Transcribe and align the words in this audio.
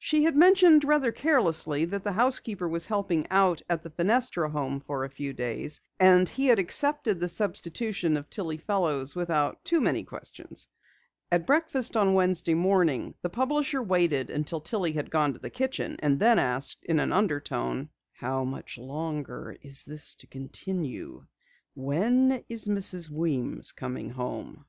She 0.00 0.24
had 0.24 0.34
mentioned 0.34 0.82
rather 0.82 1.12
carelessly 1.12 1.84
that 1.84 2.02
the 2.02 2.10
housekeeper 2.18 2.68
was 2.68 2.86
helping 2.86 3.28
out 3.30 3.62
at 3.70 3.82
the 3.82 3.90
Fenestra 3.90 4.50
home 4.50 4.80
for 4.80 5.04
a 5.04 5.08
few 5.08 5.32
days, 5.32 5.80
and 6.00 6.28
he 6.28 6.46
had 6.48 6.58
accepted 6.58 7.20
the 7.20 7.28
substitution 7.28 8.16
of 8.16 8.28
Tillie 8.28 8.56
Fellows 8.58 9.14
without 9.14 9.64
too 9.64 9.80
many 9.80 10.02
questions. 10.02 10.66
At 11.30 11.46
breakfast 11.46 11.96
on 11.96 12.14
Wednesday 12.14 12.54
morning, 12.54 13.14
the 13.22 13.30
publisher 13.30 13.80
waited 13.80 14.28
until 14.28 14.58
Tillie 14.58 14.90
had 14.94 15.08
gone 15.08 15.34
to 15.34 15.38
the 15.38 15.50
kitchen, 15.50 15.94
and 16.00 16.18
then 16.18 16.40
asked 16.40 16.84
in 16.86 16.98
an 16.98 17.12
undertone: 17.12 17.90
"How 18.14 18.42
much 18.42 18.76
longer 18.76 19.56
is 19.62 19.84
this 19.84 20.16
to 20.16 20.26
continue? 20.26 21.24
When 21.76 22.42
is 22.48 22.66
Mrs. 22.66 23.08
Weems 23.08 23.70
coming 23.70 24.10
home?" 24.10 24.64